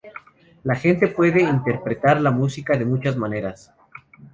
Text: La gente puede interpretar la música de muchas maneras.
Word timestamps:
La 0.63 0.73
gente 0.73 1.09
puede 1.09 1.43
interpretar 1.43 2.19
la 2.21 2.31
música 2.31 2.75
de 2.75 2.85
muchas 2.85 3.15
maneras. 3.15 3.71